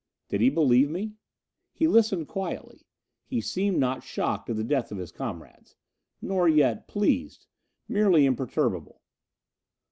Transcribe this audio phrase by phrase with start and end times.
[0.29, 1.13] Did he believe me?
[1.73, 2.87] He listened quietly.
[3.23, 5.75] He seemed not shocked at the death of his comrades.
[6.23, 7.45] Nor yet pleased:
[7.87, 8.99] merely imperturbable.